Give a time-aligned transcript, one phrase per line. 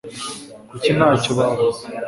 [0.69, 1.81] kuki ntacyo bavuze